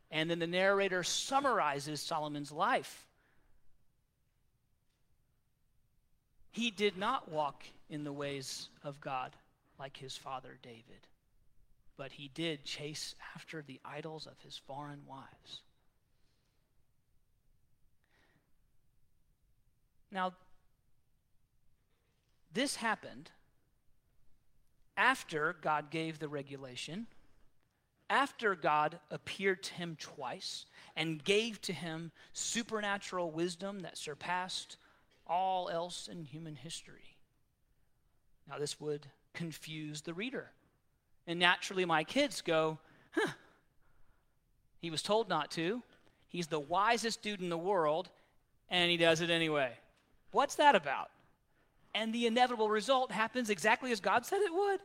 [0.09, 3.05] And then the narrator summarizes Solomon's life.
[6.51, 9.35] He did not walk in the ways of God
[9.77, 11.07] like his father David,
[11.97, 15.59] but he did chase after the idols of his foreign wives.
[20.09, 20.31] Now,
[22.53, 23.31] this happened
[24.95, 27.07] after God gave the regulation,
[28.09, 34.77] after God appeared to him twice and gave to him supernatural wisdom that surpassed
[35.27, 37.17] all else in human history.
[38.49, 40.51] Now, this would confuse the reader.
[41.27, 42.79] And naturally, my kids go,
[43.11, 43.33] huh,
[44.79, 45.83] he was told not to.
[46.29, 48.09] He's the wisest dude in the world,
[48.69, 49.73] and he does it anyway.
[50.31, 51.09] What's that about?
[51.97, 54.79] And the inevitable result happens exactly as God said it would.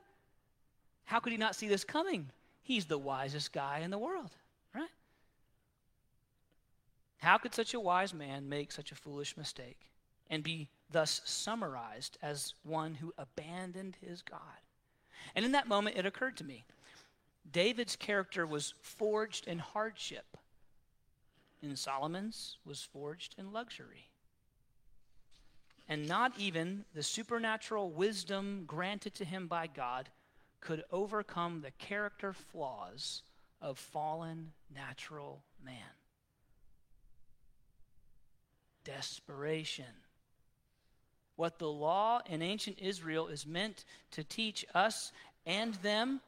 [1.04, 2.30] How could he not see this coming?
[2.62, 4.30] He's the wisest guy in the world,
[4.74, 4.88] right?
[7.18, 9.90] How could such a wise man make such a foolish mistake
[10.30, 14.40] and be thus summarized as one who abandoned his God?
[15.34, 16.64] And in that moment, it occurred to me
[17.50, 20.38] David's character was forged in hardship,
[21.60, 24.11] and Solomon's was forged in luxury
[25.92, 30.08] and not even the supernatural wisdom granted to him by God
[30.62, 33.20] could overcome the character flaws
[33.60, 35.74] of fallen natural man.
[38.84, 39.84] Desperation.
[41.36, 45.12] What the law in ancient Israel is meant to teach us
[45.44, 46.22] and them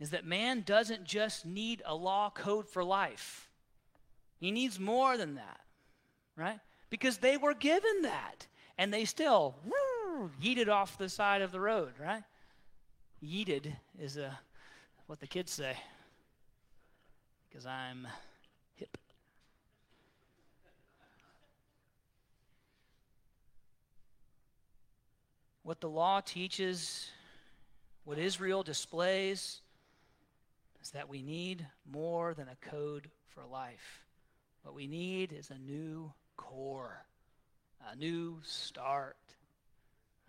[0.00, 3.50] is that man doesn't just need a law code for life,
[4.38, 5.60] he needs more than that,
[6.34, 6.60] right?
[6.90, 8.46] Because they were given that.
[8.78, 12.22] And they still woo, yeeted off the side of the road, right?
[13.24, 14.38] Yeeted is a,
[15.06, 15.74] what the kids say,
[17.48, 18.06] because I'm
[18.74, 18.98] hip.
[25.62, 27.08] What the law teaches,
[28.04, 29.62] what Israel displays,
[30.82, 34.04] is that we need more than a code for life.
[34.62, 37.04] What we need is a new core,
[37.90, 39.16] a new start.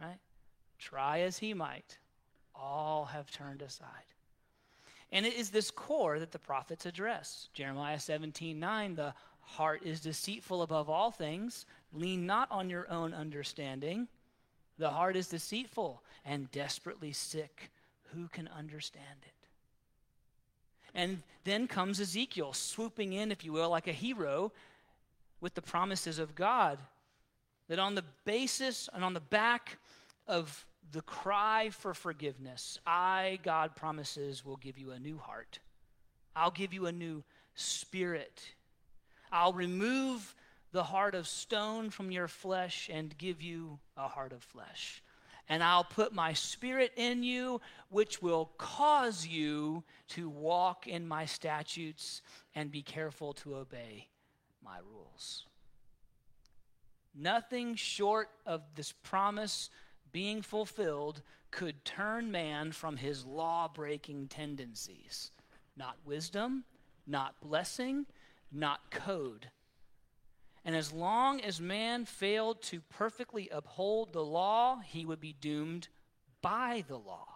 [0.01, 0.19] Right?
[0.79, 1.97] Try as he might,
[2.55, 3.87] all have turned aside.
[5.11, 7.49] And it is this core that the prophets address.
[7.53, 13.13] Jeremiah 17 9, the heart is deceitful above all things, Lean not on your own
[13.13, 14.07] understanding.
[14.77, 17.71] The heart is deceitful and desperately sick.
[18.13, 19.33] Who can understand it?
[20.93, 24.51] And then comes Ezekiel, swooping in, if you will, like a hero
[25.41, 26.79] with the promises of God.
[27.69, 29.77] That on the basis and on the back
[30.25, 35.59] of the cry for forgiveness, I, God promises, will give you a new heart.
[36.35, 37.23] I'll give you a new
[37.55, 38.41] spirit.
[39.31, 40.33] I'll remove
[40.71, 45.01] the heart of stone from your flesh and give you a heart of flesh.
[45.49, 51.25] And I'll put my spirit in you, which will cause you to walk in my
[51.25, 52.21] statutes
[52.53, 54.07] and be careful to obey
[54.67, 55.45] my rules.
[57.15, 59.69] Nothing short of this promise
[60.11, 65.31] being fulfilled could turn man from his law breaking tendencies.
[65.75, 66.65] Not wisdom,
[67.05, 68.05] not blessing,
[68.51, 69.49] not code.
[70.65, 75.87] And as long as man failed to perfectly uphold the law, he would be doomed
[76.41, 77.27] by the law.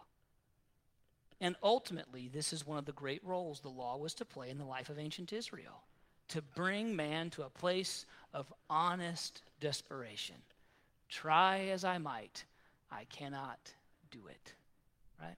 [1.39, 4.57] And ultimately, this is one of the great roles the law was to play in
[4.57, 5.83] the life of ancient Israel
[6.31, 10.35] to bring man to a place of honest desperation.
[11.09, 12.45] Try as I might,
[12.91, 13.59] I cannot
[14.11, 14.53] do it.
[15.19, 15.35] Right?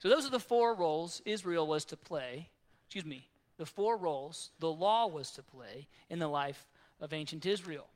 [0.00, 2.48] So, those are the four roles Israel was to play.
[2.86, 3.28] Excuse me,
[3.58, 6.66] the four roles the law was to play in the life
[7.00, 7.86] of ancient Israel.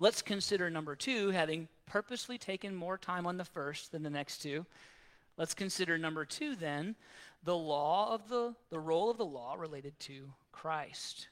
[0.00, 4.38] Let's consider number two, having purposely taken more time on the first than the next
[4.38, 4.66] two.
[5.36, 6.94] Let's consider number two then,
[7.42, 11.28] the law of the, the role of the law related to Christ.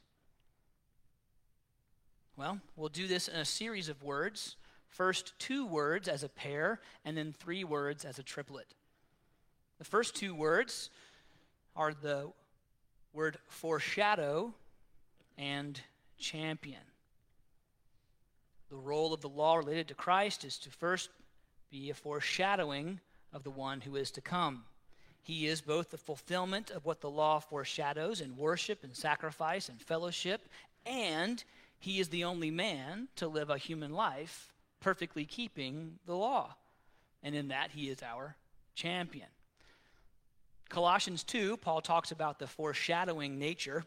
[2.36, 4.56] Well, we'll do this in a series of words.
[4.88, 8.66] First, two words as a pair, and then three words as a triplet.
[9.78, 10.90] The first two words
[11.76, 12.30] are the
[13.12, 14.54] word foreshadow
[15.38, 15.80] and
[16.18, 16.80] champion.
[18.70, 21.10] The role of the law related to Christ is to first
[21.70, 23.00] be a foreshadowing
[23.32, 24.64] of the one who is to come.
[25.22, 29.80] He is both the fulfillment of what the law foreshadows in worship and sacrifice and
[29.80, 30.48] fellowship,
[30.86, 31.42] and
[31.78, 36.54] he is the only man to live a human life perfectly keeping the law.
[37.22, 38.36] And in that, he is our
[38.74, 39.28] champion.
[40.70, 43.84] Colossians 2, Paul talks about the foreshadowing nature,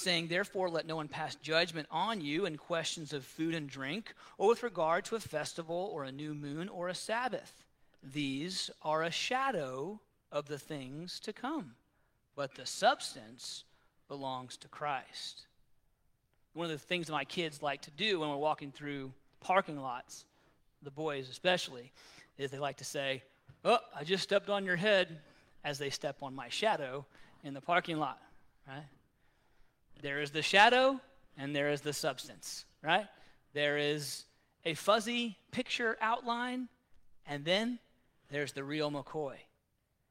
[0.00, 4.14] saying, Therefore, let no one pass judgment on you in questions of food and drink,
[4.38, 7.64] or with regard to a festival, or a new moon, or a Sabbath.
[8.02, 10.00] These are a shadow
[10.32, 11.72] of the things to come,
[12.34, 13.64] but the substance
[14.08, 15.46] belongs to Christ.
[16.54, 19.80] One of the things that my kids like to do when we're walking through parking
[19.80, 20.24] lots,
[20.82, 21.92] the boys especially,
[22.38, 23.22] is they like to say,
[23.64, 25.18] Oh, I just stepped on your head
[25.64, 27.04] as they step on my shadow
[27.44, 28.18] in the parking lot,
[28.66, 28.84] right?
[30.02, 31.00] There is the shadow
[31.36, 33.06] and there is the substance, right?
[33.52, 34.24] There is
[34.64, 36.68] a fuzzy picture outline,
[37.26, 37.78] and then
[38.30, 39.36] there's the real McCoy.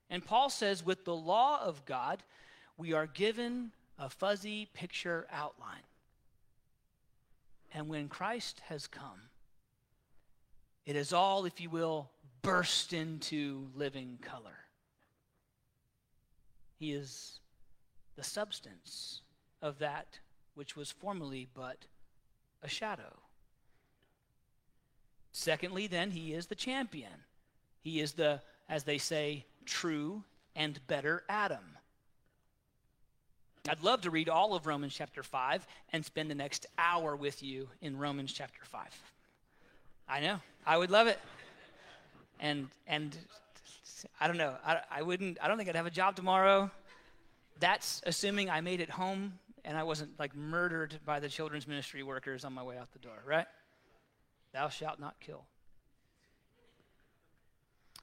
[0.10, 2.24] And Paul says, with the law of God,
[2.78, 5.84] we are given a fuzzy picture outline.
[7.74, 9.30] And when Christ has come,
[10.86, 12.10] it is all, if you will,
[12.42, 14.58] burst into living color.
[16.80, 17.40] He is
[18.16, 19.22] the substance
[19.62, 20.20] of that
[20.60, 21.86] which was formerly but
[22.62, 23.20] a shadow.
[25.32, 27.24] Secondly, then, he is the champion.
[27.82, 30.24] He is the, as they say, true
[30.56, 31.78] and better Adam.
[33.70, 37.42] I'd love to read all of Romans chapter 5 and spend the next hour with
[37.44, 39.02] you in Romans chapter 5.
[40.10, 40.42] I know.
[40.66, 41.20] I would love it.
[42.40, 43.16] And and
[44.20, 44.56] I don't know.
[44.66, 46.72] I, I wouldn't I don't think I'd have a job tomorrow.
[47.60, 49.34] That's assuming I made it home
[49.66, 53.00] and I wasn't like murdered by the children's ministry workers on my way out the
[53.00, 53.48] door, right?
[54.54, 55.46] Thou shalt not kill.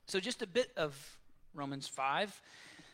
[0.07, 1.19] So, just a bit of
[1.55, 2.41] Romans 5.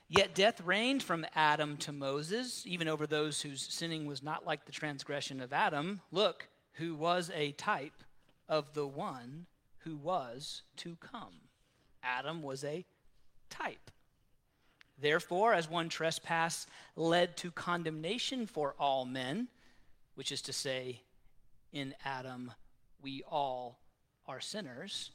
[0.09, 4.67] Yet death reigned from Adam to Moses, even over those whose sinning was not like
[4.67, 6.03] the transgression of Adam.
[6.11, 8.05] Look, who was a type
[8.49, 9.47] of the one
[9.79, 11.49] who was to come.
[12.03, 12.85] Adam was a
[13.49, 13.91] type.
[15.03, 19.49] Therefore, as one trespass led to condemnation for all men,
[20.15, 21.03] which is to say,
[21.73, 22.53] in Adam
[23.03, 23.79] we all
[24.27, 25.11] are sinners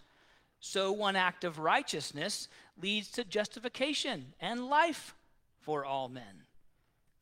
[0.59, 2.47] so one act of righteousness
[2.81, 5.15] leads to justification and life
[5.61, 6.43] for all men.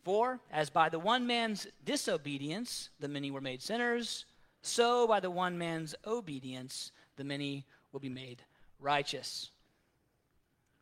[0.03, 4.25] For, as by the one man's disobedience the many were made sinners,
[4.61, 8.41] so by the one man's obedience the many will be made
[8.79, 9.49] righteous.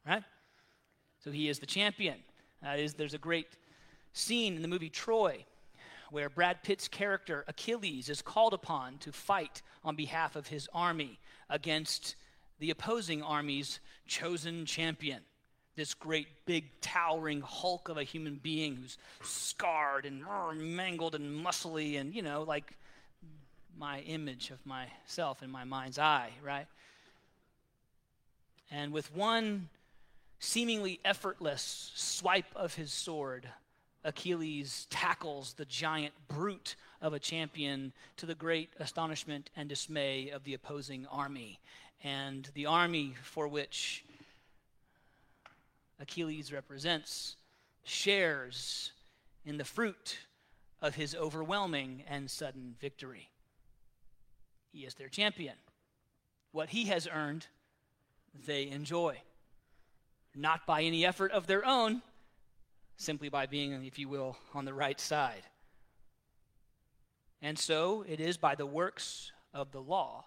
[0.05, 0.23] Right?
[1.23, 2.15] So he is the champion.
[2.61, 3.47] There's a great
[4.11, 5.45] scene in the movie Troy
[6.11, 11.17] where Brad Pitt's character Achilles is called upon to fight on behalf of his army
[11.49, 12.15] against
[12.59, 15.21] the opposing army's chosen champion.
[15.75, 20.23] This great, big, towering hulk of a human being who's scarred and
[20.75, 22.77] mangled and muscly, and, you know, like
[23.75, 26.67] my image of myself in my mind's eye, right?
[28.69, 29.69] And with one
[30.43, 33.47] seemingly effortless swipe of his sword,
[34.03, 40.43] Achilles tackles the giant brute of a champion to the great astonishment and dismay of
[40.43, 41.61] the opposing army.
[42.03, 44.03] And the army for which
[46.01, 47.37] Achilles represents
[47.85, 48.91] shares
[49.45, 50.19] in the fruit
[50.81, 53.29] of his overwhelming and sudden victory.
[54.73, 55.55] He is their champion.
[56.51, 57.47] What he has earned,
[58.45, 59.21] they enjoy.
[60.35, 62.01] Not by any effort of their own,
[62.97, 65.43] simply by being, if you will, on the right side.
[67.41, 70.25] And so it is by the works of the law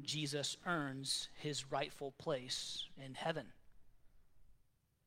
[0.00, 3.46] Jesus earns his rightful place in heaven.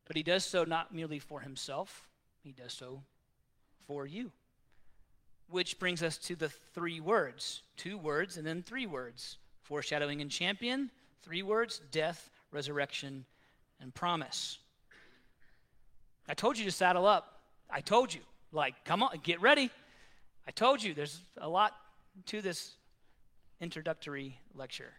[0.05, 2.07] But he does so not merely for himself,
[2.43, 3.01] he does so
[3.87, 4.31] for you.
[5.49, 10.29] Which brings us to the three words two words and then three words foreshadowing and
[10.29, 10.91] champion,
[11.23, 13.25] three words death, resurrection,
[13.81, 14.57] and promise.
[16.27, 17.41] I told you to saddle up.
[17.69, 18.21] I told you.
[18.51, 19.69] Like, come on, get ready.
[20.47, 21.73] I told you there's a lot
[22.27, 22.75] to this
[23.59, 24.93] introductory lecture.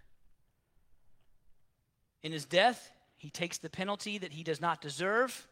[2.23, 5.47] In his death, he takes the penalty that he does not deserve,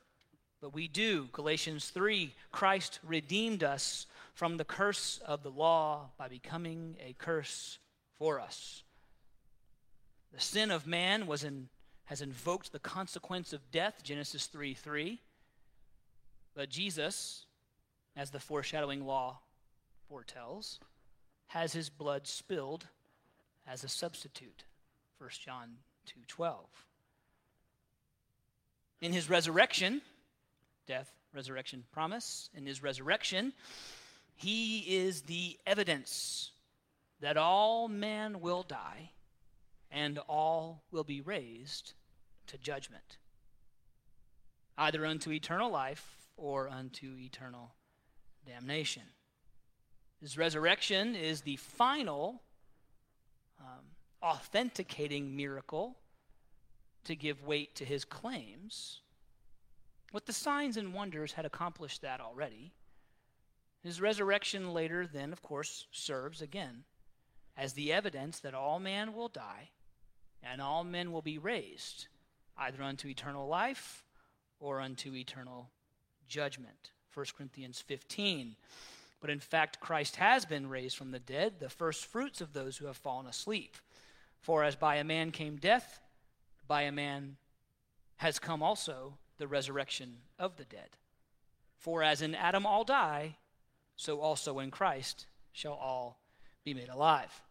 [0.60, 1.28] but we do.
[1.32, 7.78] Galatians 3 Christ redeemed us from the curse of the law by becoming a curse
[8.18, 8.82] for us.
[10.32, 11.68] The sin of man was in,
[12.06, 15.20] has invoked the consequence of death, Genesis 3 3.
[16.54, 17.46] But Jesus,
[18.16, 19.40] as the foreshadowing law
[20.08, 20.78] foretells,
[21.48, 22.86] has his blood spilled
[23.66, 24.64] as a substitute.
[25.18, 26.66] 1 John 2:12.
[29.00, 30.02] In his resurrection,
[30.86, 33.52] death, resurrection, promise, in his resurrection,
[34.36, 36.52] he is the evidence
[37.20, 39.10] that all men will die
[39.94, 41.94] and all will be raised
[42.48, 43.18] to judgment,
[44.76, 47.74] either unto eternal life or unto eternal
[48.44, 49.04] damnation.
[50.20, 52.42] His resurrection is the final
[53.60, 53.84] um,
[54.20, 55.96] authenticating miracle
[57.04, 59.00] to give weight to his claims.
[60.10, 62.72] What the signs and wonders had accomplished that already.
[63.82, 66.84] His resurrection later, then, of course, serves again
[67.56, 69.70] as the evidence that all man will die
[70.50, 72.08] and all men will be raised,
[72.56, 74.04] either unto eternal life
[74.60, 75.70] or unto eternal
[76.28, 76.90] judgment.
[77.12, 78.56] 1 Corinthians 15.
[79.20, 82.76] But in fact, Christ has been raised from the dead, the first fruits of those
[82.76, 83.76] who have fallen asleep.
[84.40, 86.00] For as by a man came death,
[86.68, 87.36] by a man
[88.16, 90.90] has come also the resurrection of the dead.
[91.78, 93.36] For as in Adam all die,
[93.96, 96.18] so also in Christ shall all
[96.64, 97.42] be made alive.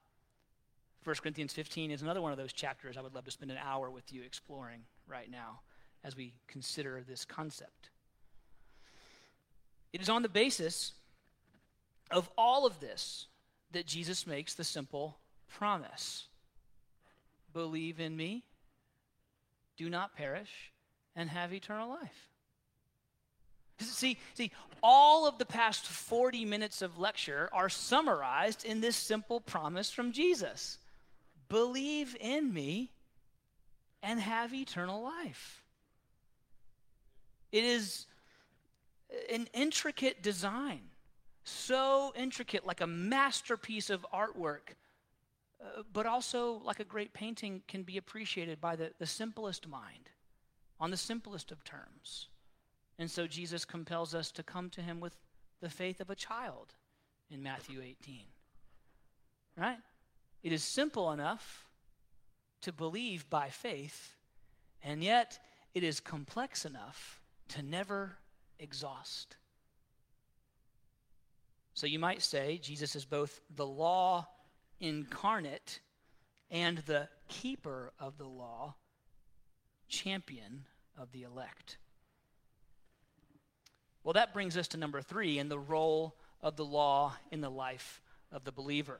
[1.04, 3.58] 1 Corinthians 15 is another one of those chapters I would love to spend an
[3.64, 5.60] hour with you exploring right now
[6.04, 7.90] as we consider this concept.
[9.92, 10.94] It is on the basis
[12.10, 13.28] of all of this
[13.72, 15.18] that Jesus makes the simple
[15.50, 16.28] promise
[17.54, 18.44] Believe in me,
[19.78, 20.72] do not perish,
[21.16, 22.30] and have eternal life.
[23.80, 24.52] See, see,
[24.82, 30.12] all of the past 40 minutes of lecture are summarized in this simple promise from
[30.12, 30.80] Jesus
[31.54, 32.90] Believe in me
[34.02, 35.62] and have eternal life.
[37.52, 38.08] It is
[39.32, 40.82] an intricate design,
[41.44, 44.74] so intricate, like a masterpiece of artwork,
[45.62, 50.10] uh, but also like a great painting can be appreciated by the, the simplest mind
[50.80, 52.30] on the simplest of terms.
[52.98, 55.16] And so Jesus compels us to come to him with
[55.62, 56.74] the faith of a child
[57.30, 58.24] in Matthew 18.
[59.56, 59.78] Right?
[60.44, 61.66] It is simple enough
[62.62, 64.16] to believe by faith,
[64.84, 65.40] and yet
[65.74, 68.18] it is complex enough to never
[68.60, 69.38] exhaust.
[71.74, 74.28] So you might say Jesus is both the law
[74.80, 75.80] incarnate
[76.52, 78.76] and the keeper of the law,
[79.88, 80.66] champion
[80.98, 81.78] of the elect.
[84.04, 87.50] Well, that brings us to number three in the role of the law in the
[87.50, 89.00] life of the believer.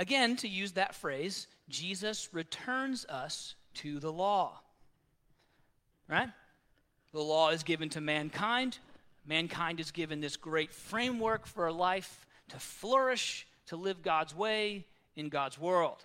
[0.00, 4.58] Again, to use that phrase, Jesus returns us to the law.
[6.08, 6.30] Right?
[7.12, 8.78] The law is given to mankind
[9.26, 14.86] mankind is given this great framework for a life to flourish, to live God's way
[15.16, 16.04] in God's world.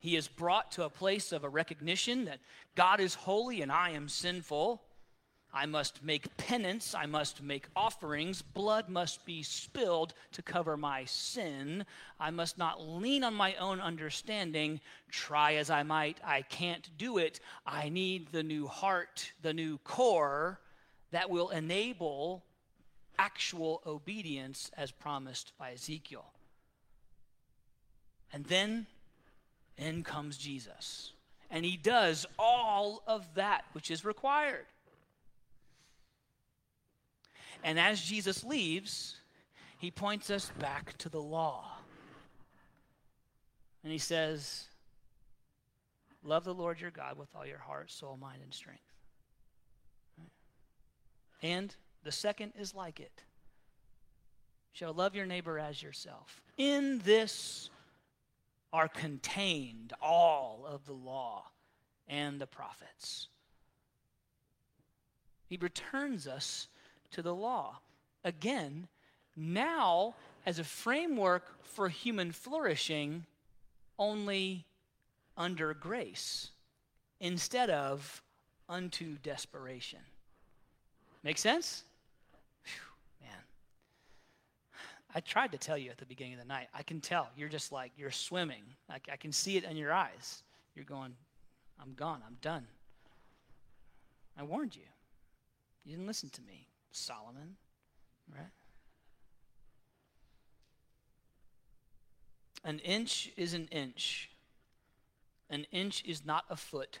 [0.00, 2.40] He is brought to a place of a recognition that
[2.74, 4.82] God is holy and I am sinful.
[5.52, 6.94] I must make penance.
[6.94, 8.42] I must make offerings.
[8.42, 11.84] Blood must be spilled to cover my sin.
[12.18, 14.80] I must not lean on my own understanding.
[15.10, 17.40] Try as I might, I can't do it.
[17.66, 20.60] I need the new heart, the new core
[21.10, 22.44] that will enable
[23.18, 26.32] actual obedience as promised by Ezekiel.
[28.32, 28.86] And then
[29.76, 31.12] in comes Jesus.
[31.50, 34.66] And he does all of that which is required.
[37.62, 39.16] And as Jesus leaves,
[39.78, 41.64] he points us back to the law.
[43.82, 44.66] And he says,
[46.22, 48.82] Love the Lord your God with all your heart, soul, mind, and strength.
[51.42, 53.22] And the second is like it.
[54.72, 56.42] Shall love your neighbor as yourself.
[56.58, 57.70] In this
[58.72, 61.44] are contained all of the law
[62.06, 63.28] and the prophets.
[65.46, 66.68] He returns us
[67.12, 67.80] to the law.
[68.24, 68.88] Again,
[69.36, 70.14] now
[70.46, 73.24] as a framework for human flourishing,
[73.98, 74.64] only
[75.36, 76.50] under grace
[77.20, 78.22] instead of
[78.68, 80.00] unto desperation.
[81.22, 81.84] Make sense?
[82.64, 83.38] Whew, man.
[85.14, 86.68] I tried to tell you at the beginning of the night.
[86.72, 87.28] I can tell.
[87.36, 88.62] You're just like, you're swimming.
[88.88, 90.42] I, I can see it in your eyes.
[90.74, 91.14] You're going,
[91.80, 92.22] I'm gone.
[92.26, 92.66] I'm done.
[94.38, 94.82] I warned you.
[95.84, 96.69] You didn't listen to me.
[96.92, 97.56] Solomon,
[98.32, 98.50] right?
[102.64, 104.30] An inch is an inch.
[105.48, 107.00] An inch is not a foot.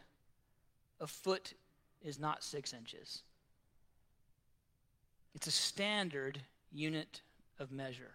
[1.00, 1.54] A foot
[2.02, 3.22] is not six inches.
[5.34, 6.40] It's a standard
[6.72, 7.20] unit
[7.58, 8.14] of measure.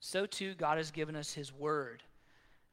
[0.00, 2.02] So too, God has given us His Word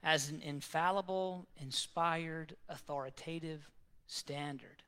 [0.03, 3.69] as an infallible, inspired, authoritative
[4.07, 4.83] standard.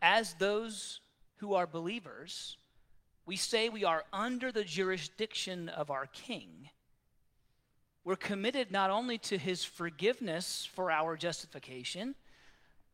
[0.00, 1.00] As those
[1.40, 2.56] who are believers,
[3.26, 6.68] we say we are under the jurisdiction of our King.
[8.04, 12.14] We're committed not only to his forgiveness for our justification,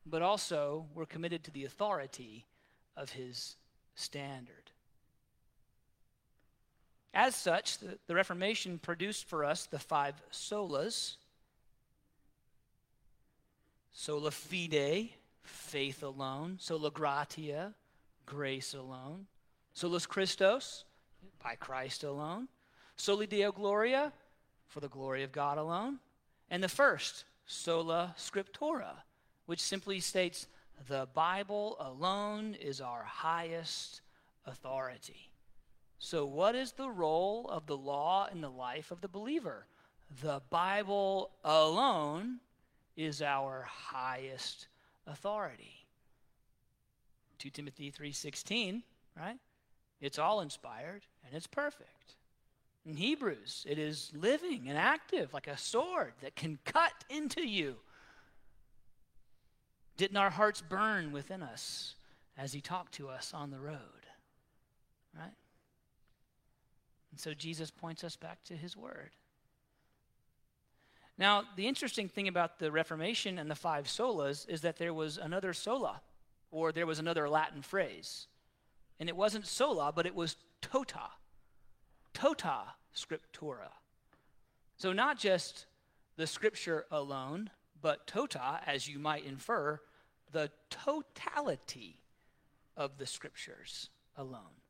[0.05, 2.44] but also we're committed to the authority
[2.97, 3.57] of his
[3.94, 4.70] standard.
[7.12, 11.16] As such, the, the Reformation produced for us the five solas
[13.92, 15.09] sola fide,
[15.42, 17.72] faith alone, sola gratia,
[18.27, 19.27] grace alone.
[19.72, 20.85] Solus Christus,
[21.43, 22.49] by Christ alone.
[22.97, 24.12] Soli Deo Gloria,
[24.66, 25.99] for the glory of God alone.
[26.51, 28.93] And the first, Sola Scriptura,
[29.47, 30.49] which simply states,
[30.89, 34.01] the Bible alone is our highest
[34.45, 35.31] authority.
[35.99, 39.66] So, what is the role of the law in the life of the believer?
[40.22, 42.41] The Bible alone
[42.97, 44.68] is our highest
[45.07, 45.86] authority.
[47.39, 48.82] 2 Timothy 3:16,
[49.16, 49.39] right?
[50.01, 52.16] It's all inspired and it's perfect.
[52.84, 57.76] In Hebrews, it is living and active like a sword that can cut into you.
[59.97, 61.97] Didn't our hearts burn within us
[62.37, 64.07] as he talked to us on the road?
[65.14, 65.34] Right?
[67.11, 69.11] And so Jesus points us back to his word.
[71.18, 75.16] Now, the interesting thing about the Reformation and the five solas is that there was
[75.16, 76.03] another sola
[76.57, 78.29] or there was another Latin phrase.
[78.99, 81.11] And it wasn't sola, but it was tota.
[82.15, 82.63] Tota
[82.95, 83.69] scriptura.
[84.79, 85.67] So not just
[86.17, 87.51] the scripture alone,
[87.83, 89.81] but tota, as you might infer,
[90.33, 91.99] the totality
[92.75, 94.63] of the scriptures alone.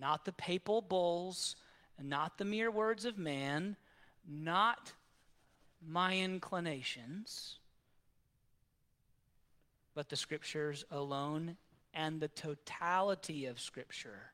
[0.00, 1.56] Not the papal bulls,
[2.02, 3.76] not the mere words of man,
[4.26, 4.94] not
[5.86, 7.58] my inclinations,
[9.94, 11.56] but the scriptures alone
[11.94, 14.32] and the totality of scripture,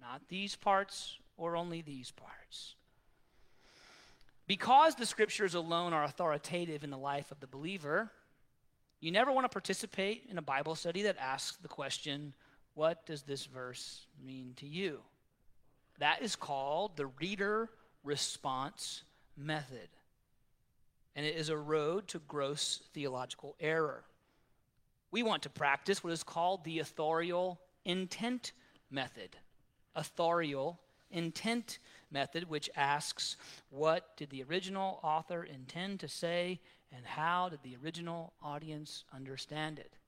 [0.00, 2.74] not these parts or only these parts.
[4.46, 8.10] Because the scriptures alone are authoritative in the life of the believer,
[9.00, 12.34] you never want to participate in a Bible study that asks the question,
[12.74, 15.00] What does this verse mean to you?
[15.98, 17.70] That is called the reader
[18.02, 19.02] response
[19.36, 19.88] method.
[21.14, 24.04] And it is a road to gross theological error
[25.10, 28.52] we want to practice what is called the authorial intent
[28.90, 29.36] method.
[29.94, 30.80] Authorial
[31.10, 31.78] intent
[32.10, 33.36] method, which asks,
[33.70, 36.60] what did the original author intend to say,
[36.94, 39.98] and how did the original audience understand it?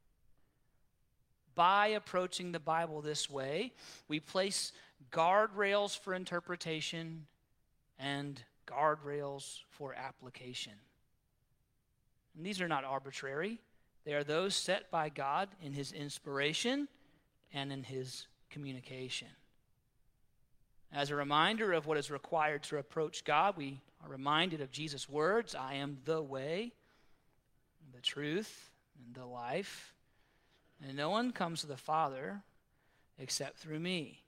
[1.60, 3.72] by approaching the Bible this way,
[4.08, 4.72] we place
[5.12, 7.26] guardrails for interpretation
[7.98, 10.72] and guardrails for application.
[12.34, 13.58] And these are not arbitrary,
[14.04, 16.88] they are those set by God in His inspiration
[17.52, 19.28] and in His communication.
[20.92, 25.08] As a reminder of what is required to approach God, we are reminded of Jesus'
[25.08, 26.72] words I am the way,
[27.94, 28.70] the truth,
[29.04, 29.94] and the life.
[30.82, 32.42] And no one comes to the Father
[33.18, 34.22] except through me.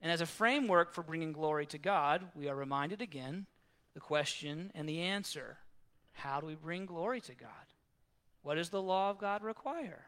[0.00, 3.46] And as a framework for bringing glory to God, we are reminded again
[3.94, 5.58] the question and the answer.
[6.12, 7.50] How do we bring glory to God?
[8.46, 10.04] What does the law of God require?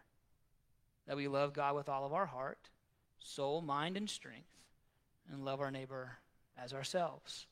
[1.09, 2.70] That we love God with all of our heart,
[3.18, 4.55] soul, mind, and strength,
[5.28, 6.12] and love our neighbor
[6.57, 7.49] as ourselves.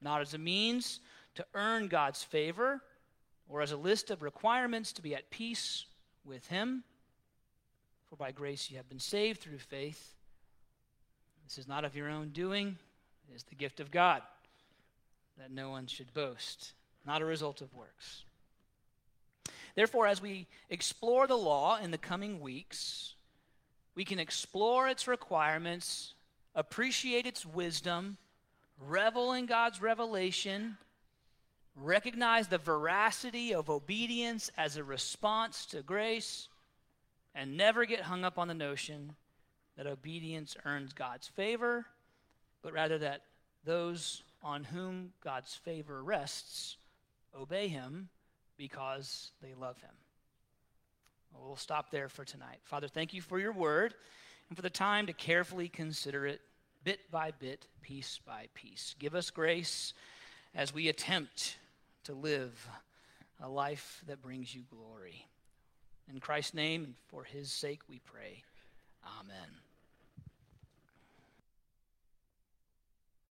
[0.00, 1.00] Not as a means
[1.34, 2.80] to earn God's favor
[3.46, 5.84] or as a list of requirements to be at peace
[6.24, 6.82] with Him.
[8.08, 10.14] For by grace you have been saved through faith.
[11.46, 12.78] This is not of your own doing,
[13.30, 14.22] it is the gift of God,
[15.36, 16.72] that no one should boast,
[17.04, 18.24] not a result of works.
[19.74, 23.14] Therefore, as we explore the law in the coming weeks,
[23.94, 26.14] we can explore its requirements,
[26.54, 28.16] appreciate its wisdom,
[28.78, 30.76] revel in God's revelation,
[31.76, 36.48] recognize the veracity of obedience as a response to grace,
[37.34, 39.14] and never get hung up on the notion
[39.76, 41.84] that obedience earns God's favor,
[42.62, 43.22] but rather that
[43.64, 46.76] those on whom God's favor rests
[47.36, 48.08] obey him
[48.56, 49.90] because they love him.
[51.32, 52.58] Well, we'll stop there for tonight.
[52.64, 53.94] Father, thank you for your word
[54.48, 56.40] and for the time to carefully consider it
[56.84, 58.94] bit by bit, piece by piece.
[58.98, 59.94] Give us grace
[60.54, 61.56] as we attempt
[62.04, 62.68] to live
[63.42, 65.26] a life that brings you glory.
[66.12, 68.42] In Christ's name and for his sake we pray.
[69.20, 69.63] Amen.